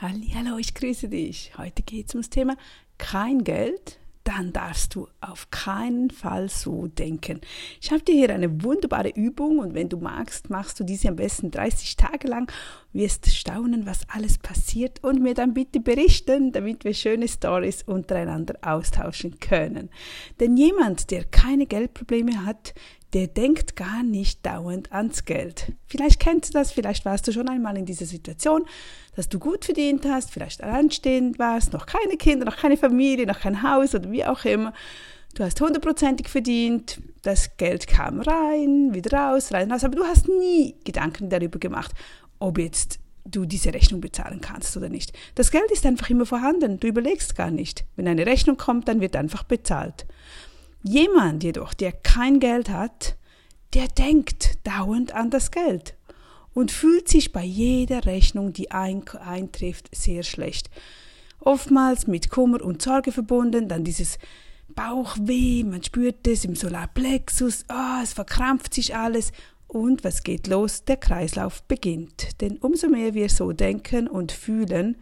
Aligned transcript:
Hallo, 0.00 0.58
ich 0.58 0.74
grüße 0.74 1.08
dich. 1.08 1.50
Heute 1.58 1.82
geht 1.82 2.06
es 2.06 2.14
ums 2.14 2.30
Thema 2.30 2.56
kein 2.98 3.42
Geld. 3.42 3.98
Dann 4.22 4.52
darfst 4.52 4.94
du 4.94 5.08
auf 5.20 5.50
keinen 5.50 6.10
Fall 6.10 6.48
so 6.48 6.86
denken. 6.86 7.40
Ich 7.80 7.90
habe 7.90 8.04
dir 8.04 8.14
hier 8.14 8.32
eine 8.32 8.62
wunderbare 8.62 9.08
Übung 9.08 9.58
und 9.58 9.74
wenn 9.74 9.88
du 9.88 9.96
magst, 9.96 10.50
machst 10.50 10.78
du 10.78 10.84
diese 10.84 11.08
am 11.08 11.16
besten 11.16 11.50
30 11.50 11.96
Tage 11.96 12.28
lang, 12.28 12.52
wirst 12.92 13.26
staunen, 13.26 13.86
was 13.86 14.08
alles 14.08 14.38
passiert 14.38 15.02
und 15.02 15.20
mir 15.20 15.34
dann 15.34 15.52
bitte 15.52 15.80
berichten, 15.80 16.52
damit 16.52 16.84
wir 16.84 16.94
schöne 16.94 17.26
Stories 17.26 17.82
untereinander 17.82 18.54
austauschen 18.62 19.40
können. 19.40 19.90
Denn 20.38 20.56
jemand, 20.56 21.10
der 21.10 21.24
keine 21.24 21.66
Geldprobleme 21.66 22.46
hat, 22.46 22.72
der 23.14 23.26
denkt 23.26 23.74
gar 23.76 24.02
nicht 24.02 24.44
dauernd 24.44 24.92
ans 24.92 25.24
Geld. 25.24 25.72
Vielleicht 25.86 26.20
kennst 26.20 26.52
du 26.52 26.58
das, 26.58 26.72
vielleicht 26.72 27.04
warst 27.04 27.26
du 27.26 27.32
schon 27.32 27.48
einmal 27.48 27.76
in 27.78 27.86
dieser 27.86 28.04
Situation, 28.04 28.66
dass 29.16 29.28
du 29.28 29.38
gut 29.38 29.64
verdient 29.64 30.04
hast, 30.04 30.30
vielleicht 30.30 30.62
alleinstehend 30.62 31.38
warst, 31.38 31.72
noch 31.72 31.86
keine 31.86 32.16
Kinder, 32.16 32.44
noch 32.44 32.56
keine 32.56 32.76
Familie, 32.76 33.26
noch 33.26 33.40
kein 33.40 33.62
Haus 33.62 33.94
oder 33.94 34.10
wie 34.10 34.24
auch 34.24 34.44
immer. 34.44 34.72
Du 35.34 35.44
hast 35.44 35.60
hundertprozentig 35.60 36.28
verdient, 36.28 37.00
das 37.22 37.56
Geld 37.56 37.86
kam 37.86 38.20
rein, 38.20 38.92
wieder 38.92 39.16
raus, 39.16 39.52
rein, 39.52 39.70
raus, 39.70 39.84
aber 39.84 39.96
du 39.96 40.04
hast 40.04 40.28
nie 40.28 40.74
Gedanken 40.84 41.30
darüber 41.30 41.58
gemacht, 41.58 41.92
ob 42.38 42.58
jetzt 42.58 42.98
du 43.24 43.44
diese 43.44 43.72
Rechnung 43.74 44.00
bezahlen 44.00 44.40
kannst 44.40 44.76
oder 44.76 44.88
nicht. 44.88 45.12
Das 45.34 45.50
Geld 45.50 45.70
ist 45.70 45.84
einfach 45.86 46.10
immer 46.10 46.26
vorhanden, 46.26 46.80
du 46.80 46.86
überlegst 46.86 47.36
gar 47.36 47.50
nicht. 47.50 47.84
Wenn 47.96 48.08
eine 48.08 48.26
Rechnung 48.26 48.56
kommt, 48.56 48.88
dann 48.88 49.00
wird 49.00 49.16
einfach 49.16 49.42
bezahlt. 49.42 50.06
Jemand 50.82 51.42
jedoch, 51.44 51.74
der 51.74 51.92
kein 51.92 52.40
Geld 52.40 52.70
hat, 52.70 53.16
der 53.74 53.88
denkt 53.88 54.66
dauernd 54.66 55.12
an 55.12 55.30
das 55.30 55.50
Geld 55.50 55.94
und 56.54 56.70
fühlt 56.70 57.08
sich 57.08 57.32
bei 57.32 57.44
jeder 57.44 58.04
Rechnung, 58.06 58.52
die 58.52 58.70
eintrifft, 58.70 59.94
sehr 59.94 60.22
schlecht. 60.22 60.70
Oftmals 61.40 62.06
mit 62.06 62.30
Kummer 62.30 62.62
und 62.62 62.82
Sorge 62.82 63.12
verbunden, 63.12 63.68
dann 63.68 63.84
dieses 63.84 64.18
Bauchweh, 64.74 65.64
man 65.64 65.82
spürt 65.82 66.26
es 66.26 66.44
im 66.44 66.54
Solarplexus, 66.54 67.64
oh, 67.68 68.02
es 68.02 68.12
verkrampft 68.12 68.74
sich 68.74 68.94
alles 68.94 69.32
und 69.66 70.02
was 70.02 70.22
geht 70.22 70.46
los? 70.46 70.84
Der 70.84 70.96
Kreislauf 70.96 71.62
beginnt. 71.64 72.40
Denn 72.40 72.56
umso 72.58 72.88
mehr 72.88 73.14
wir 73.14 73.28
so 73.28 73.52
denken 73.52 74.08
und 74.08 74.32
fühlen, 74.32 74.96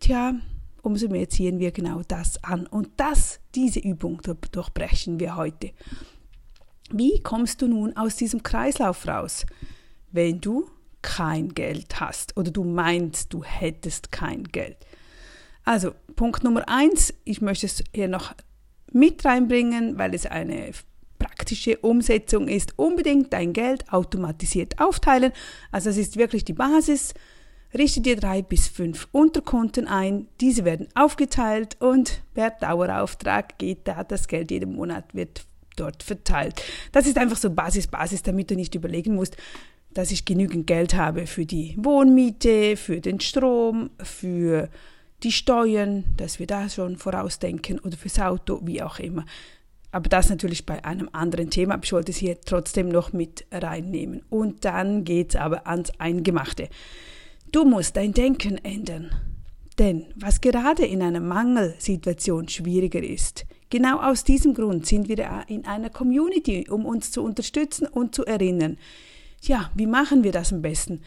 tja, 0.00 0.34
umso 0.82 1.08
mehr 1.08 1.28
ziehen 1.28 1.58
wir 1.58 1.70
genau 1.70 2.02
das 2.06 2.42
an. 2.44 2.66
Und 2.66 2.88
das, 2.96 3.40
diese 3.54 3.80
Übung 3.80 4.20
durchbrechen 4.52 5.20
wir 5.20 5.36
heute. 5.36 5.70
Wie 6.90 7.20
kommst 7.22 7.60
du 7.62 7.68
nun 7.68 7.96
aus 7.96 8.16
diesem 8.16 8.42
Kreislauf 8.42 9.06
raus, 9.06 9.44
wenn 10.10 10.40
du 10.40 10.70
kein 11.02 11.50
Geld 11.50 12.00
hast 12.00 12.36
oder 12.36 12.50
du 12.50 12.64
meinst, 12.64 13.32
du 13.32 13.44
hättest 13.44 14.10
kein 14.10 14.44
Geld? 14.44 14.78
Also 15.64 15.92
Punkt 16.16 16.44
Nummer 16.44 16.66
eins, 16.66 17.12
ich 17.24 17.42
möchte 17.42 17.66
es 17.66 17.84
hier 17.94 18.08
noch 18.08 18.34
mit 18.90 19.24
reinbringen, 19.24 19.98
weil 19.98 20.14
es 20.14 20.24
eine 20.24 20.72
praktische 21.18 21.76
Umsetzung 21.78 22.48
ist. 22.48 22.78
Unbedingt 22.78 23.32
dein 23.32 23.52
Geld 23.52 23.92
automatisiert 23.92 24.80
aufteilen. 24.80 25.32
Also 25.70 25.90
das 25.90 25.98
ist 25.98 26.16
wirklich 26.16 26.44
die 26.44 26.54
Basis. 26.54 27.12
Richte 27.76 28.00
dir 28.00 28.16
drei 28.16 28.40
bis 28.42 28.66
fünf 28.68 29.08
Unterkonten 29.12 29.86
ein, 29.86 30.26
diese 30.40 30.64
werden 30.64 30.88
aufgeteilt 30.94 31.76
und 31.80 32.22
per 32.34 32.50
Dauerauftrag 32.50 33.58
geht 33.58 33.86
da 33.86 34.04
das 34.04 34.26
Geld 34.26 34.50
jeden 34.50 34.74
Monat 34.74 35.14
wird 35.14 35.44
dort 35.76 36.02
verteilt. 36.02 36.62
Das 36.92 37.06
ist 37.06 37.18
einfach 37.18 37.36
so 37.36 37.50
Basis, 37.50 37.86
Basis, 37.86 38.22
damit 38.22 38.50
du 38.50 38.56
nicht 38.56 38.74
überlegen 38.74 39.14
musst, 39.14 39.36
dass 39.92 40.10
ich 40.10 40.24
genügend 40.24 40.66
Geld 40.66 40.94
habe 40.94 41.26
für 41.26 41.46
die 41.46 41.74
Wohnmiete, 41.78 42.76
für 42.76 43.00
den 43.00 43.20
Strom, 43.20 43.90
für 44.02 44.68
die 45.22 45.32
Steuern, 45.32 46.04
dass 46.16 46.38
wir 46.38 46.46
da 46.46 46.68
schon 46.68 46.96
vorausdenken 46.96 47.78
oder 47.80 47.96
fürs 47.96 48.18
Auto, 48.18 48.60
wie 48.64 48.82
auch 48.82 48.98
immer. 48.98 49.24
Aber 49.90 50.08
das 50.08 50.28
natürlich 50.28 50.66
bei 50.66 50.84
einem 50.84 51.08
anderen 51.12 51.50
Thema. 51.50 51.78
Ich 51.82 51.92
wollte 51.92 52.12
es 52.12 52.18
hier 52.18 52.40
trotzdem 52.40 52.88
noch 52.88 53.12
mit 53.12 53.46
reinnehmen. 53.50 54.22
Und 54.28 54.64
dann 54.64 55.04
geht's 55.04 55.34
aber 55.34 55.66
ans 55.66 55.90
Eingemachte. 55.98 56.68
Du 57.50 57.64
musst 57.64 57.96
dein 57.96 58.12
Denken 58.12 58.58
ändern. 58.58 59.10
Denn 59.78 60.06
was 60.16 60.40
gerade 60.40 60.84
in 60.84 61.02
einer 61.02 61.20
Mangelsituation 61.20 62.48
schwieriger 62.48 63.02
ist, 63.02 63.46
genau 63.70 64.00
aus 64.00 64.24
diesem 64.24 64.52
Grund 64.52 64.86
sind 64.86 65.08
wir 65.08 65.44
in 65.46 65.64
einer 65.66 65.88
Community, 65.88 66.68
um 66.68 66.84
uns 66.84 67.10
zu 67.12 67.22
unterstützen 67.22 67.86
und 67.86 68.14
zu 68.14 68.26
erinnern. 68.26 68.76
Ja, 69.42 69.70
wie 69.74 69.86
machen 69.86 70.24
wir 70.24 70.32
das 70.32 70.52
am 70.52 70.62
besten? 70.62 71.02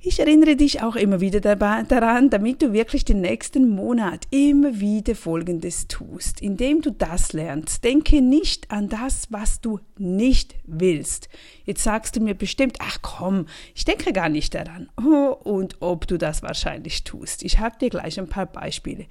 Ich 0.00 0.20
erinnere 0.20 0.54
dich 0.54 0.80
auch 0.80 0.94
immer 0.94 1.20
wieder 1.20 1.40
daran, 1.40 2.30
damit 2.30 2.62
du 2.62 2.72
wirklich 2.72 3.04
den 3.04 3.20
nächsten 3.20 3.68
Monat 3.68 4.28
immer 4.30 4.78
wieder 4.78 5.16
Folgendes 5.16 5.88
tust, 5.88 6.40
indem 6.40 6.82
du 6.82 6.92
das 6.92 7.32
lernst. 7.32 7.82
Denke 7.82 8.22
nicht 8.22 8.70
an 8.70 8.88
das, 8.88 9.26
was 9.30 9.60
du 9.60 9.80
nicht 9.98 10.54
willst. 10.64 11.28
Jetzt 11.64 11.82
sagst 11.82 12.14
du 12.14 12.20
mir 12.20 12.34
bestimmt, 12.34 12.76
ach 12.78 12.98
komm, 13.02 13.46
ich 13.74 13.84
denke 13.84 14.12
gar 14.12 14.28
nicht 14.28 14.54
daran. 14.54 14.88
Oh, 14.96 15.36
und 15.42 15.78
ob 15.80 16.06
du 16.06 16.16
das 16.16 16.44
wahrscheinlich 16.44 17.02
tust. 17.02 17.42
Ich 17.42 17.58
habe 17.58 17.76
dir 17.80 17.90
gleich 17.90 18.20
ein 18.20 18.28
paar 18.28 18.46
Beispiele. 18.46 19.06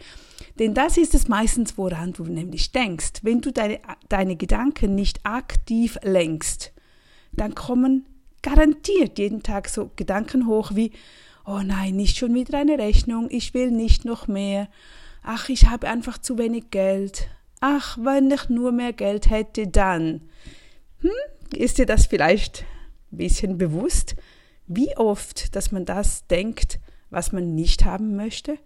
Denn 0.58 0.74
das 0.74 0.96
ist 0.96 1.14
es 1.14 1.28
meistens, 1.28 1.78
woran 1.78 2.14
du 2.14 2.24
nämlich 2.24 2.72
denkst. 2.72 3.24
Wenn 3.24 3.42
du 3.42 3.52
deine, 3.52 3.82
deine 4.08 4.38
Gedanken 4.38 4.96
nicht 4.96 5.20
aktiv 5.26 5.98
lenkst, 6.02 6.72
dann 7.34 7.56
kommen 7.56 8.06
garantiert 8.48 9.20
jeden 9.20 9.44
Tag 9.44 9.68
so 9.68 9.92
Gedanken 9.98 10.48
hoch 10.48 10.72
wie, 10.74 10.92
oh 11.46 11.60
nein, 11.60 11.98
nicht 11.98 12.18
schon 12.18 12.34
wieder 12.34 12.58
eine 12.58 12.78
Rechnung, 12.78 13.28
ich 13.30 13.54
will 13.54 13.72
nicht 13.72 14.06
noch 14.06 14.30
mehr, 14.30 14.70
ach, 15.22 15.50
ich 15.50 15.68
habe 15.70 15.90
einfach 15.90 16.18
zu 16.18 16.38
wenig 16.38 16.72
Geld, 16.72 17.28
ach, 17.60 17.98
wenn 18.02 18.32
ich 18.32 18.48
nur 18.48 18.72
mehr 18.72 18.94
Geld 18.94 19.30
hätte, 19.30 19.68
dann. 19.68 20.22
Hm? 21.02 21.12
Ist 21.54 21.78
dir 21.78 21.86
das 21.86 22.06
vielleicht 22.06 22.64
ein 23.12 23.18
bisschen 23.18 23.58
bewusst, 23.58 24.16
wie 24.66 24.96
oft, 24.96 25.54
dass 25.54 25.74
man 25.74 25.84
das 25.84 26.26
denkt, 26.28 26.80
was 27.10 27.34
man 27.34 27.54
nicht 27.54 27.84
haben 27.84 28.16
möchte? 28.16 28.58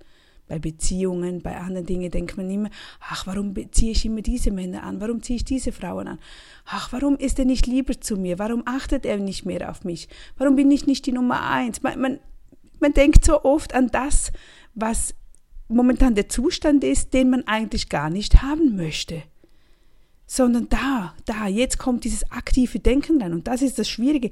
Bei 0.51 0.59
Beziehungen, 0.59 1.41
bei 1.41 1.56
anderen 1.56 1.85
Dingen 1.85 2.12
denkt 2.12 2.35
man 2.35 2.51
immer, 2.51 2.69
ach, 3.00 3.25
warum 3.25 3.56
ziehe 3.72 3.94
ich 3.94 4.06
immer 4.06 4.22
diese 4.22 4.51
Männer 4.51 4.84
an? 4.84 5.00
Warum 5.00 5.23
ziehe 5.23 5.38
ich 5.38 5.45
diese 5.45 5.72
Frauen 5.72 6.09
an? 6.09 6.19
Ach, 6.66 6.91
warum 6.91 7.16
ist 7.16 7.39
er 7.39 7.45
nicht 7.45 7.67
lieber 7.67 8.01
zu 8.01 8.17
mir? 8.17 8.38
Warum 8.38 8.63
achtet 8.66 9.06
er 9.06 9.16
nicht 9.16 9.45
mehr 9.45 9.69
auf 9.69 9.85
mich? 9.85 10.09
Warum 10.38 10.57
bin 10.57 10.69
ich 10.69 10.88
nicht 10.88 11.06
die 11.06 11.13
Nummer 11.13 11.50
eins? 11.50 11.84
Man, 11.84 12.01
man, 12.01 12.19
man 12.81 12.91
denkt 12.91 13.23
so 13.23 13.45
oft 13.45 13.73
an 13.73 13.88
das, 13.94 14.34
was 14.75 15.16
momentan 15.69 16.16
der 16.16 16.28
Zustand 16.28 16.84
ist, 16.84 17.13
den 17.13 17.29
man 17.29 17.47
eigentlich 17.47 17.88
gar 17.88 18.09
nicht 18.09 18.41
haben 18.41 18.75
möchte. 18.75 19.23
Sondern 20.28 20.67
da, 20.67 21.16
da, 21.23 21.47
jetzt 21.47 21.78
kommt 21.78 22.03
dieses 22.03 22.29
aktive 22.29 22.79
Denken 22.79 23.22
rein. 23.22 23.31
Und 23.31 23.47
das 23.47 23.61
ist 23.61 23.79
das 23.79 23.88
Schwierige 23.88 24.31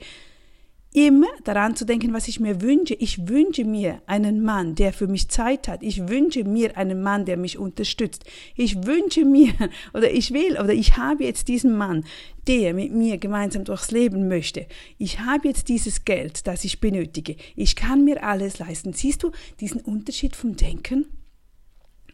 immer 0.91 1.27
daran 1.43 1.75
zu 1.75 1.85
denken, 1.85 2.13
was 2.13 2.27
ich 2.27 2.39
mir 2.39 2.61
wünsche. 2.61 2.95
Ich 2.95 3.27
wünsche 3.27 3.63
mir 3.63 4.01
einen 4.07 4.41
Mann, 4.41 4.73
der 4.73 4.91
für 4.91 5.07
mich 5.07 5.29
Zeit 5.29 5.67
hat. 5.67 5.83
Ich 5.83 6.07
wünsche 6.07 6.43
mir 6.43 6.77
einen 6.77 7.01
Mann, 7.03 7.25
der 7.25 7.37
mich 7.37 7.59
unterstützt. 7.59 8.25
Ich 8.55 8.85
wünsche 8.85 9.23
mir 9.23 9.53
oder 9.93 10.11
ich 10.11 10.33
will 10.33 10.53
oder 10.53 10.73
ich 10.73 10.97
habe 10.97 11.23
jetzt 11.23 11.47
diesen 11.47 11.77
Mann, 11.77 12.05
der 12.47 12.73
mit 12.73 12.91
mir 12.91 13.19
gemeinsam 13.19 13.65
durchs 13.65 13.91
Leben 13.91 14.27
möchte. 14.27 14.65
Ich 14.97 15.19
habe 15.19 15.47
jetzt 15.47 15.69
dieses 15.69 16.05
Geld, 16.05 16.47
das 16.47 16.63
ich 16.63 16.79
benötige. 16.81 17.35
Ich 17.55 17.75
kann 17.75 18.03
mir 18.03 18.23
alles 18.23 18.57
leisten. 18.57 18.93
Siehst 18.93 19.21
du 19.21 19.31
diesen 19.59 19.81
Unterschied 19.81 20.35
vom 20.35 20.55
Denken? 20.55 21.05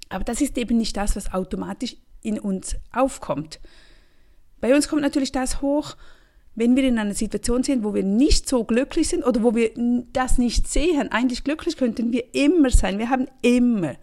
Aber 0.10 0.26
das 0.26 0.42
ist 0.42 0.58
eben 0.58 0.78
nicht 0.78 0.98
das, 0.98 1.16
was 1.16 1.34
automatisch 1.34 1.96
in 2.22 2.40
uns 2.40 2.76
aufkommt. 2.92 3.60
Bei 4.60 4.76
uns 4.76 4.88
kommt 4.88 5.02
natürlich 5.02 5.32
das 5.32 5.62
hoch, 5.62 5.96
wenn 6.56 6.76
wir 6.76 6.84
in 6.84 6.98
einer 6.98 7.14
Situation 7.14 7.64
sind, 7.64 7.84
wo 7.84 7.94
wir 7.94 8.04
nicht 8.04 8.48
so 8.48 8.64
glücklich 8.64 9.10
sind 9.10 9.26
oder 9.26 9.44
wo 9.44 9.54
wir 9.54 9.72
das 10.14 10.38
nicht 10.38 10.68
sehen, 10.68 11.12
eigentlich 11.12 11.44
glücklich 11.44 11.78
könnten 11.78 12.14
wir 12.14 12.34
immer 12.34 12.70
sein. 12.70 12.98
Wir 12.98 13.10
haben 13.10 13.28
immer, 13.42 13.96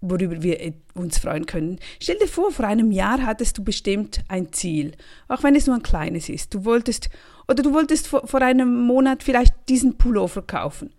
worüber 0.00 0.42
wir 0.42 0.72
uns 0.94 1.18
freuen 1.18 1.44
können. 1.44 1.78
Stell 2.00 2.18
dir 2.18 2.28
vor, 2.28 2.50
vor 2.50 2.64
einem 2.64 2.90
Jahr 2.90 3.22
hattest 3.22 3.58
du 3.58 3.64
bestimmt 3.64 4.22
ein 4.28 4.52
Ziel, 4.52 4.92
auch 5.28 5.42
wenn 5.42 5.54
es 5.54 5.66
nur 5.66 5.76
ein 5.76 5.82
kleines 5.82 6.30
ist. 6.30 6.54
Du 6.54 6.64
wolltest, 6.64 7.10
oder 7.46 7.62
du 7.62 7.74
wolltest 7.74 8.08
vor, 8.08 8.26
vor 8.26 8.40
einem 8.40 8.82
Monat 8.86 9.22
vielleicht 9.22 9.54
diesen 9.68 9.98
Pullover 9.98 10.42
kaufen. 10.42 10.94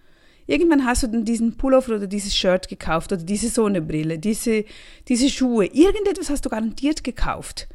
Irgendwann 0.46 0.86
hast 0.86 1.04
du 1.04 1.08
dann 1.08 1.26
diesen 1.26 1.58
Pullover 1.58 1.96
oder 1.96 2.08
dieses 2.08 2.36
Shirt 2.36 2.68
gekauft 2.68 3.12
oder 3.12 3.24
diese 3.24 3.50
Sonnenbrille, 3.50 4.20
diese, 4.20 4.66
diese 5.08 5.30
Schuhe. 5.30 5.66
Irgendetwas 5.66 6.30
hast 6.30 6.46
du 6.46 6.50
garantiert 6.50 7.04
gekauft. 7.04 7.68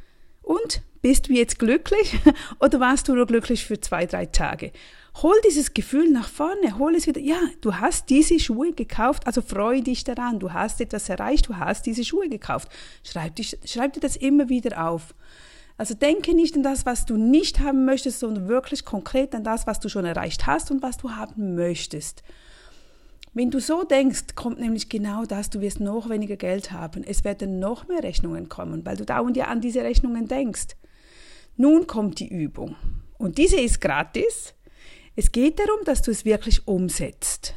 Und 0.43 0.83
bist 1.07 1.29
du 1.29 1.35
jetzt 1.35 1.61
glücklich 1.61 2.19
oder 2.59 2.81
warst 2.81 3.07
du 3.07 3.15
nur 3.15 3.27
glücklich 3.27 3.65
für 3.65 3.81
zwei, 3.81 4.07
drei 4.07 4.27
Tage? 4.27 4.73
Hol 5.23 5.37
dieses 5.47 5.73
Gefühl 5.73 6.11
nach 6.11 6.29
vorne, 6.29 6.81
hol 6.81 6.97
es 6.97 7.07
wieder. 7.07 7.21
Ja, 7.21 7.39
du 7.61 7.77
hast 7.77 8.11
diese 8.11 8.41
Schuhe 8.41 8.73
gekauft, 8.73 9.25
also 9.25 9.41
freu 9.41 9.81
dich 9.83 10.03
daran. 10.03 10.41
Du 10.41 10.53
hast 10.53 10.81
etwas 10.81 11.09
erreicht, 11.09 11.49
du 11.49 11.59
hast 11.59 11.87
diese 11.87 12.05
Schuhe 12.05 12.29
gekauft. 12.29 12.69
Schreib, 13.05 13.37
dich, 13.37 13.57
schreib 13.65 13.93
dir 13.93 14.01
das 14.01 14.17
immer 14.17 14.49
wieder 14.49 14.85
auf. 14.85 15.15
Also 15.79 15.95
denke 15.95 16.35
nicht 16.35 16.57
an 16.57 16.65
das, 16.65 16.87
was 16.87 17.07
du 17.07 17.17
nicht 17.17 17.61
haben 17.61 17.85
möchtest, 17.85 18.19
sondern 18.19 18.49
wirklich 18.49 18.85
konkret 18.85 19.33
an 19.33 19.45
das, 19.45 19.65
was 19.69 19.79
du 19.79 19.89
schon 19.89 20.07
erreicht 20.07 20.49
hast 20.49 20.73
und 20.73 20.83
was 20.83 20.97
du 20.97 21.13
haben 21.13 21.55
möchtest. 21.55 22.25
Wenn 23.33 23.53
du 23.53 23.61
so 23.61 23.85
denkst, 23.85 24.35
kommt 24.35 24.59
nämlich 24.59 24.89
genau 24.89 25.25
das, 25.25 25.51
du 25.51 25.61
wirst 25.61 25.79
noch 25.79 26.11
weniger 26.11 26.37
Geld 26.37 26.73
haben. 26.73 27.05
Es 27.05 27.23
werden 27.23 27.61
noch 27.61 27.87
mehr 27.87 28.03
Rechnungen 28.03 28.49
kommen, 28.49 28.85
weil 28.85 28.97
du 28.97 29.05
dauernd 29.05 29.37
ja 29.37 29.45
an 29.45 29.61
diese 29.61 29.83
Rechnungen 29.83 30.27
denkst. 30.27 30.75
Nun 31.57 31.87
kommt 31.87 32.21
die 32.21 32.29
Übung. 32.29 32.77
Und 33.19 33.39
diese 33.39 33.59
ist 33.59 33.81
gratis. 33.81 34.55
Es 35.15 35.33
geht 35.33 35.59
darum, 35.59 35.85
dass 35.85 36.03
du 36.03 36.11
es 36.11 36.25
wirklich 36.25 36.69
umsetzt. 36.69 37.55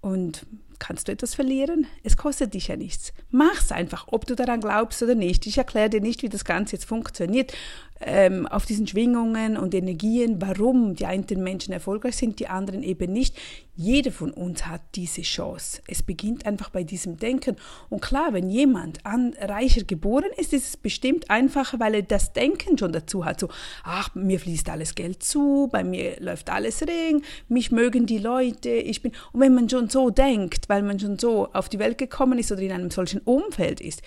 Und 0.00 0.46
kannst 0.78 1.08
du 1.08 1.12
etwas 1.12 1.34
verlieren? 1.34 1.86
Es 2.02 2.16
kostet 2.16 2.54
dich 2.54 2.68
ja 2.68 2.76
nichts. 2.76 3.12
Mach's 3.30 3.72
einfach, 3.72 4.06
ob 4.08 4.26
du 4.26 4.34
daran 4.34 4.60
glaubst 4.60 5.02
oder 5.02 5.14
nicht. 5.14 5.46
Ich 5.46 5.58
erkläre 5.58 5.90
dir 5.90 6.00
nicht, 6.00 6.22
wie 6.22 6.28
das 6.28 6.44
Ganze 6.44 6.76
jetzt 6.76 6.84
funktioniert 6.84 7.52
ähm, 8.00 8.46
auf 8.46 8.66
diesen 8.66 8.86
Schwingungen 8.86 9.56
und 9.56 9.74
Energien, 9.74 10.40
warum 10.40 10.94
die 10.94 11.06
einen 11.06 11.26
Menschen 11.42 11.72
erfolgreich 11.72 12.16
sind, 12.16 12.40
die 12.40 12.48
anderen 12.48 12.82
eben 12.82 13.12
nicht. 13.12 13.36
Jeder 13.74 14.10
von 14.10 14.30
uns 14.30 14.66
hat 14.66 14.80
diese 14.94 15.22
Chance. 15.22 15.82
Es 15.86 16.02
beginnt 16.02 16.46
einfach 16.46 16.70
bei 16.70 16.82
diesem 16.82 17.18
Denken. 17.18 17.56
Und 17.90 18.00
klar, 18.00 18.32
wenn 18.32 18.48
jemand 18.48 19.04
an, 19.04 19.34
reicher 19.38 19.84
geboren 19.84 20.30
ist, 20.36 20.52
ist 20.52 20.66
es 20.66 20.76
bestimmt 20.76 21.30
einfacher, 21.30 21.78
weil 21.78 21.94
er 21.94 22.02
das 22.02 22.32
Denken 22.32 22.78
schon 22.78 22.92
dazu 22.92 23.24
hat. 23.24 23.40
So, 23.40 23.48
ach, 23.84 24.14
mir 24.14 24.40
fließt 24.40 24.68
alles 24.70 24.94
Geld 24.94 25.22
zu, 25.22 25.68
bei 25.70 25.84
mir 25.84 26.16
läuft 26.20 26.48
alles 26.50 26.82
Ring, 26.82 27.22
mich 27.48 27.70
mögen 27.70 28.06
die 28.06 28.18
Leute, 28.18 28.70
ich 28.70 29.02
bin. 29.02 29.12
Und 29.32 29.40
wenn 29.40 29.54
man 29.54 29.68
schon 29.68 29.90
so 29.90 30.10
denkt, 30.10 30.68
weil 30.68 30.82
man 30.82 30.98
schon 30.98 31.18
so 31.18 31.48
auf 31.52 31.68
die 31.68 31.78
Welt 31.78 31.98
gekommen 31.98 32.38
ist 32.38 32.50
oder 32.52 32.62
in 32.62 32.72
einem 32.72 32.90
solchen 32.90 33.20
Umfeld 33.20 33.80
ist, 33.80 34.02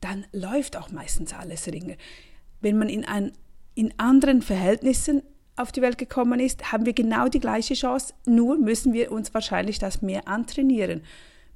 dann 0.00 0.24
läuft 0.32 0.78
auch 0.78 0.90
meistens 0.90 1.34
alles 1.34 1.66
Ringe 1.66 1.96
wenn 2.60 2.78
man 2.78 2.88
in, 2.88 3.04
ein, 3.04 3.32
in 3.74 3.92
anderen 3.98 4.42
Verhältnissen 4.42 5.22
auf 5.56 5.72
die 5.72 5.82
Welt 5.82 5.98
gekommen 5.98 6.40
ist, 6.40 6.72
haben 6.72 6.86
wir 6.86 6.92
genau 6.92 7.28
die 7.28 7.40
gleiche 7.40 7.74
Chance, 7.74 8.14
nur 8.26 8.58
müssen 8.58 8.92
wir 8.92 9.12
uns 9.12 9.34
wahrscheinlich 9.34 9.78
das 9.78 10.02
mehr 10.02 10.26
antrainieren, 10.26 11.02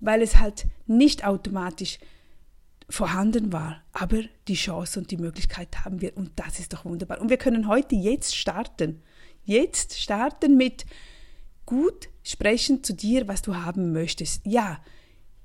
weil 0.01 0.23
es 0.23 0.37
halt 0.37 0.67
nicht 0.87 1.25
automatisch 1.27 1.99
vorhanden 2.89 3.53
war. 3.53 3.83
Aber 3.93 4.23
die 4.49 4.55
Chance 4.55 5.01
und 5.01 5.11
die 5.11 5.17
Möglichkeit 5.17 5.85
haben 5.85 6.01
wir 6.01 6.17
und 6.17 6.33
das 6.37 6.59
ist 6.59 6.73
doch 6.73 6.85
wunderbar. 6.85 7.21
Und 7.21 7.31
wir 7.31 7.39
können 7.39 7.69
heute 7.69 7.95
jetzt 7.95 8.37
starten. 8.37 9.03
Jetzt 9.45 9.99
starten 9.99 10.57
mit 10.57 10.85
gut 11.67 12.09
sprechen 12.23 12.83
zu 12.83 12.95
dir, 12.95 13.29
was 13.29 13.43
du 13.43 13.57
haben 13.57 13.93
möchtest. 13.93 14.45
Ja, 14.45 14.81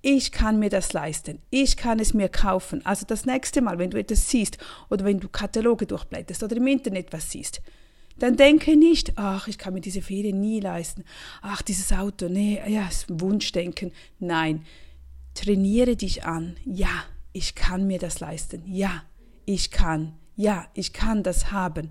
ich 0.02 0.32
kann 0.32 0.60
mir 0.60 0.70
das 0.70 0.94
leisten, 0.94 1.40
ich 1.50 1.76
kann 1.76 2.00
es 2.00 2.14
mir 2.14 2.30
kaufen. 2.30 2.86
Also 2.86 3.06
das 3.06 3.26
nächste 3.26 3.62
Mal, 3.62 3.80
wenn 3.80 3.90
du 3.90 4.00
etwas 4.00 4.30
siehst 4.30 4.58
oder 4.90 5.06
wenn 5.06 5.20
du 5.20 5.28
Kataloge 5.28 5.86
durchblätterst 5.86 6.44
oder 6.44 6.56
im 6.56 6.68
Internet 6.68 7.12
was 7.12 7.32
siehst, 7.32 7.62
dann 8.18 8.36
denke 8.36 8.76
nicht, 8.76 9.14
ach, 9.16 9.48
ich 9.48 9.58
kann 9.58 9.74
mir 9.74 9.82
diese 9.82 10.02
Ferien 10.02 10.42
nie 10.42 10.60
leisten, 10.60 11.04
ach, 11.42 11.62
dieses 11.62 11.92
Auto, 11.92 12.28
nee, 12.28 12.62
ja, 12.68 12.88
ist 12.88 13.06
Wunschdenken. 13.10 13.92
Nein, 14.20 14.66
trainiere 15.34 15.96
dich 15.96 16.26
an. 16.26 16.58
Ja, 16.66 17.06
ich 17.32 17.56
kann 17.56 17.88
mir 17.88 18.00
das 18.00 18.20
leisten. 18.20 18.64
Ja, 18.66 19.04
ich 19.46 19.72
kann. 19.72 20.14
Ja, 20.36 20.68
ich 20.74 20.94
kann 20.94 21.24
das 21.24 21.52
haben. 21.52 21.90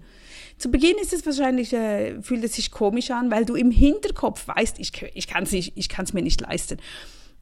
Zu 0.56 0.70
Beginn 0.70 0.96
ist 1.02 1.12
es 1.12 1.26
wahrscheinlich, 1.26 1.72
äh, 1.74 2.22
fühlt 2.22 2.44
es 2.44 2.54
sich 2.54 2.70
komisch 2.70 3.10
an, 3.10 3.30
weil 3.30 3.44
du 3.44 3.54
im 3.54 3.70
Hinterkopf 3.70 4.48
weißt, 4.48 4.78
ich, 4.78 5.02
ich 5.14 5.26
kann 5.26 5.44
es 5.44 6.12
mir 6.14 6.22
nicht 6.22 6.40
leisten. 6.40 6.78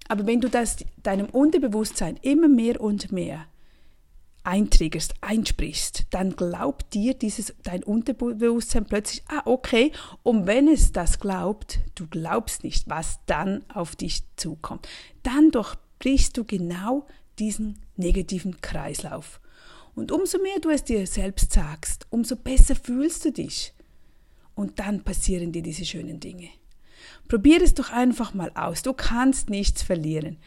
Aber 0.09 0.27
wenn 0.27 0.41
du 0.41 0.49
das 0.49 0.77
deinem 1.03 1.27
Unterbewusstsein 1.27 2.19
immer 2.23 2.49
mehr 2.49 2.81
und 2.81 3.13
mehr 3.13 3.47
eintriggerst, 4.47 5.15
einsprichst, 5.23 6.07
dann 6.11 6.37
glaubt 6.37 6.95
dir 6.95 7.15
dieses, 7.15 7.53
dein 7.65 7.83
Unterbewusstsein 7.83 8.85
plötzlich, 8.85 9.25
ah, 9.29 9.43
okay, 9.45 9.91
und 10.23 10.47
wenn 10.47 10.69
es 10.69 10.93
das 10.93 11.19
glaubt, 11.19 11.81
du 11.97 12.07
glaubst 12.07 12.63
nicht, 12.63 12.89
was 12.89 13.19
dann 13.27 13.65
auf 13.69 13.97
dich 13.97 14.23
zukommt. 14.37 14.87
Dann 15.25 15.51
durchbrichst 15.51 16.37
du 16.37 16.45
genau 16.45 17.07
diesen 17.41 17.81
negativen 17.97 18.61
Kreislauf. 18.61 19.41
Und 19.97 20.13
umso 20.13 20.39
mehr 20.39 20.61
du 20.61 20.71
es 20.71 20.85
dir 20.85 21.07
selbst 21.07 21.53
sagst, 21.53 22.07
umso 22.11 22.37
besser 22.37 22.77
fühlst 22.77 23.25
du 23.25 23.33
dich. 23.33 23.73
Und 24.55 24.79
dann 24.79 25.03
passieren 25.03 25.53
dir 25.53 25.63
diese 25.63 25.85
schönen 25.85 26.21
Dinge. 26.21 26.51
Probier 27.29 27.63
es 27.63 27.75
doch 27.75 27.91
einfach 27.91 28.35
mal 28.35 28.51
aus. 28.55 28.83
Du 28.83 28.93
kannst 28.93 29.51
nichts 29.51 29.83
verlieren. 29.83 30.39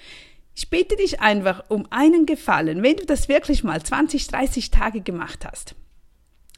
Ich 0.56 0.70
bitte 0.70 0.96
dich 0.96 1.22
einfach 1.22 1.64
um 1.70 1.88
einen 1.90 2.26
Gefallen, 2.26 2.84
wenn 2.84 2.98
du 2.98 3.06
das 3.06 3.30
wirklich 3.30 3.64
mal 3.64 3.82
20, 3.82 4.28
30 4.28 4.72
Tage 4.72 5.02
gemacht 5.02 5.46
hast. 5.46 5.76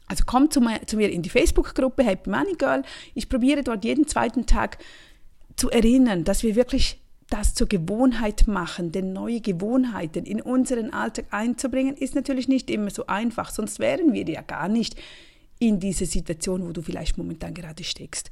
Also 0.08 0.24
komm 0.26 0.50
zu 0.50 0.60
mir, 0.60 0.80
in 1.10 1.22
die 1.22 1.30
Facebook-Gruppe 1.30 2.02
Happy 2.02 2.28
Money 2.28 2.54
Girl. 2.58 2.82
Ich 3.14 3.28
probiere 3.28 3.62
dort 3.62 3.84
jeden 3.84 4.06
zweiten 4.06 4.44
Tag 4.46 4.78
zu 5.56 5.70
erinnern, 5.70 6.24
dass 6.24 6.42
wir 6.42 6.54
wirklich 6.56 6.98
das 7.30 7.54
zur 7.54 7.66
Gewohnheit 7.66 8.46
machen, 8.46 8.92
denn 8.92 9.12
neue 9.12 9.40
Gewohnheiten 9.40 10.26
in 10.26 10.42
unseren 10.42 10.92
Alltag 10.92 11.26
einzubringen, 11.30 11.96
ist 11.96 12.14
natürlich 12.14 12.46
nicht 12.46 12.68
immer 12.68 12.90
so 12.90 13.06
einfach, 13.06 13.50
sonst 13.50 13.78
wären 13.78 14.12
wir 14.12 14.28
ja 14.28 14.42
gar 14.42 14.68
nicht 14.68 14.96
in 15.58 15.80
dieser 15.80 16.04
Situation, 16.06 16.66
wo 16.66 16.72
du 16.72 16.82
vielleicht 16.82 17.16
momentan 17.16 17.54
gerade 17.54 17.84
steckst. 17.84 18.30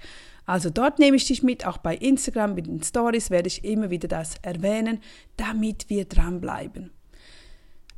Also 0.51 0.69
dort 0.69 0.99
nehme 0.99 1.17
ich 1.17 1.29
dich 1.29 1.45
mit, 1.45 1.65
auch 1.65 1.79
bei 1.79 1.95
Instagram, 1.95 2.57
mit 2.57 2.67
den 2.67 2.83
Stories 2.83 3.31
werde 3.31 3.47
ich 3.47 3.65
immer 3.65 3.91
wieder 3.91 4.09
das 4.09 4.35
erwähnen, 4.43 4.99
damit 5.37 5.89
wir 5.89 6.07
dranbleiben. 6.07 6.91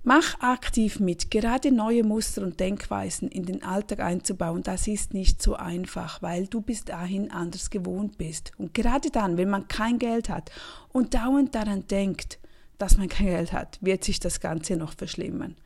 Mach 0.03 0.39
aktiv 0.41 1.01
mit, 1.01 1.31
gerade 1.31 1.73
neue 1.73 2.05
Muster 2.05 2.43
und 2.43 2.61
Denkweisen 2.61 3.31
in 3.31 3.47
den 3.47 3.63
Alltag 3.63 4.01
einzubauen, 4.01 4.63
das 4.63 4.87
ist 4.87 5.15
nicht 5.15 5.41
so 5.41 5.55
einfach, 5.55 6.21
weil 6.21 6.47
du 6.47 6.61
bis 6.61 6.85
dahin 6.85 7.31
anders 7.31 7.71
gewohnt 7.71 8.19
bist. 8.19 8.53
Und 8.59 8.75
gerade 8.75 9.11
dann, 9.11 9.39
wenn 9.39 9.49
man 9.49 9.67
kein 9.69 9.99
Geld 9.99 10.29
hat 10.29 10.51
und 10.93 11.15
dauernd 11.15 11.55
daran 11.55 11.87
denkt, 11.87 12.39
dass 12.77 12.99
man 12.99 13.09
kein 13.09 13.29
Geld 13.29 13.55
hat, 13.55 13.79
wird 13.81 14.05
sich 14.05 14.21
das 14.21 14.41
Ganze 14.41 14.77
noch 14.77 14.93
verschlimmern. 14.93 15.57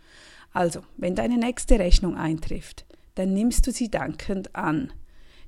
Also, 0.52 0.82
wenn 0.96 1.16
deine 1.16 1.36
nächste 1.36 1.80
Rechnung 1.80 2.16
eintrifft, 2.16 2.86
dann 3.16 3.34
nimmst 3.34 3.66
du 3.66 3.72
sie 3.72 3.90
dankend 3.90 4.54
an 4.54 4.92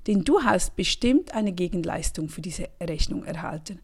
denn 0.08 0.24
du 0.24 0.42
hast 0.42 0.74
bestimmt 0.74 1.34
eine 1.34 1.52
Gegenleistung 1.52 2.30
für 2.30 2.40
diese 2.40 2.70
Rechnung 2.80 3.24
erhalten. 3.24 3.80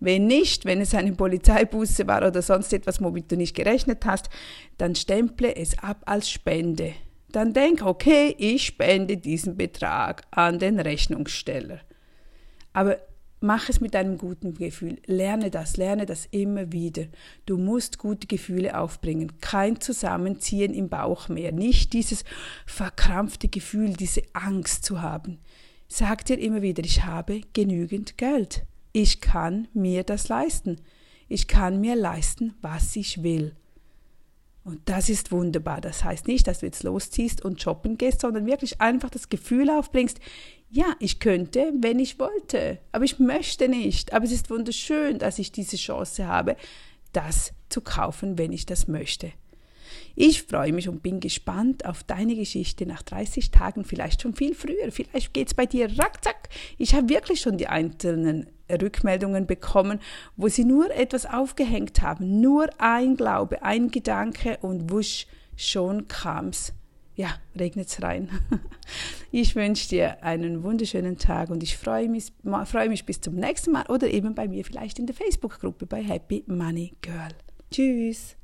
Wenn 0.00 0.26
nicht, 0.26 0.64
wenn 0.64 0.80
es 0.80 0.94
eine 0.94 1.12
Polizeibuße 1.12 2.06
war 2.06 2.26
oder 2.26 2.40
sonst 2.40 2.72
etwas, 2.72 3.02
womit 3.02 3.30
du 3.30 3.36
nicht 3.36 3.54
gerechnet 3.54 4.06
hast, 4.06 4.30
dann 4.78 4.94
stemple 4.94 5.54
es 5.54 5.78
ab 5.78 6.02
als 6.06 6.30
Spende. 6.30 6.94
Dann 7.30 7.52
denk, 7.52 7.82
okay, 7.84 8.34
ich 8.38 8.64
spende 8.64 9.18
diesen 9.18 9.58
Betrag 9.58 10.22
an 10.30 10.58
den 10.58 10.80
Rechnungssteller. 10.80 11.80
Aber 12.72 12.96
mach 13.40 13.68
es 13.68 13.80
mit 13.80 13.94
einem 13.94 14.16
guten 14.16 14.54
Gefühl. 14.54 14.98
Lerne 15.06 15.50
das, 15.50 15.76
lerne 15.76 16.06
das 16.06 16.26
immer 16.30 16.72
wieder. 16.72 17.04
Du 17.44 17.58
musst 17.58 17.98
gute 17.98 18.26
Gefühle 18.26 18.78
aufbringen. 18.78 19.40
Kein 19.40 19.80
Zusammenziehen 19.80 20.72
im 20.72 20.88
Bauch 20.88 21.28
mehr. 21.28 21.52
Nicht 21.52 21.92
dieses 21.92 22.24
verkrampfte 22.64 23.48
Gefühl, 23.48 23.92
diese 23.92 24.22
Angst 24.32 24.84
zu 24.84 25.02
haben. 25.02 25.38
Sag 25.88 26.24
dir 26.24 26.38
immer 26.38 26.62
wieder, 26.62 26.84
ich 26.84 27.04
habe 27.04 27.42
genügend 27.52 28.18
Geld. 28.18 28.64
Ich 28.92 29.20
kann 29.20 29.68
mir 29.72 30.04
das 30.04 30.28
leisten. 30.28 30.80
Ich 31.28 31.48
kann 31.48 31.80
mir 31.80 31.96
leisten, 31.96 32.54
was 32.60 32.96
ich 32.96 33.22
will. 33.22 33.54
Und 34.64 34.80
das 34.86 35.08
ist 35.08 35.30
wunderbar. 35.30 35.80
Das 35.80 36.02
heißt 36.02 36.26
nicht, 36.26 36.48
dass 36.48 36.58
du 36.58 36.66
jetzt 36.66 36.82
losziehst 36.82 37.44
und 37.44 37.62
shoppen 37.62 37.98
gehst, 37.98 38.22
sondern 38.22 38.46
wirklich 38.46 38.80
einfach 38.80 39.10
das 39.10 39.28
Gefühl 39.28 39.70
aufbringst, 39.70 40.18
ja, 40.68 40.96
ich 40.98 41.20
könnte, 41.20 41.72
wenn 41.80 42.00
ich 42.00 42.18
wollte, 42.18 42.80
aber 42.90 43.04
ich 43.04 43.20
möchte 43.20 43.68
nicht. 43.68 44.12
Aber 44.12 44.24
es 44.24 44.32
ist 44.32 44.50
wunderschön, 44.50 45.20
dass 45.20 45.38
ich 45.38 45.52
diese 45.52 45.76
Chance 45.76 46.26
habe, 46.26 46.56
das 47.12 47.52
zu 47.68 47.80
kaufen, 47.80 48.38
wenn 48.38 48.52
ich 48.52 48.66
das 48.66 48.88
möchte. 48.88 49.32
Ich 50.18 50.44
freue 50.44 50.72
mich 50.72 50.88
und 50.88 51.02
bin 51.02 51.20
gespannt 51.20 51.84
auf 51.84 52.02
deine 52.02 52.34
Geschichte 52.34 52.86
nach 52.86 53.02
30 53.02 53.50
Tagen, 53.50 53.84
vielleicht 53.84 54.22
schon 54.22 54.34
viel 54.34 54.54
früher. 54.54 54.90
Vielleicht 54.90 55.34
geht 55.34 55.48
es 55.48 55.54
bei 55.54 55.66
dir 55.66 55.98
rackzack. 55.98 56.48
Ich 56.78 56.94
habe 56.94 57.10
wirklich 57.10 57.42
schon 57.42 57.58
die 57.58 57.68
einzelnen 57.68 58.46
Rückmeldungen 58.70 59.46
bekommen, 59.46 60.00
wo 60.36 60.48
sie 60.48 60.64
nur 60.64 60.90
etwas 60.90 61.26
aufgehängt 61.26 62.00
haben, 62.00 62.40
nur 62.40 62.68
ein 62.78 63.16
Glaube, 63.16 63.62
ein 63.62 63.90
Gedanke 63.90 64.56
und 64.62 64.90
wusch, 64.90 65.26
schon 65.54 66.08
kam's. 66.08 66.72
Ja, 67.14 67.28
regnet's 67.58 68.02
rein. 68.02 68.30
Ich 69.32 69.54
wünsche 69.56 69.88
dir 69.88 70.22
einen 70.22 70.62
wunderschönen 70.62 71.18
Tag 71.18 71.50
und 71.50 71.62
ich 71.62 71.76
freue 71.76 72.08
mich, 72.08 72.32
freue 72.64 72.88
mich 72.88 73.04
bis 73.04 73.20
zum 73.20 73.34
nächsten 73.34 73.72
Mal 73.72 73.84
oder 73.88 74.08
eben 74.08 74.34
bei 74.34 74.48
mir 74.48 74.64
vielleicht 74.64 74.98
in 74.98 75.06
der 75.06 75.14
Facebook-Gruppe 75.14 75.84
bei 75.84 76.02
Happy 76.02 76.44
Money 76.46 76.94
Girl. 77.02 77.28
Tschüss. 77.70 78.36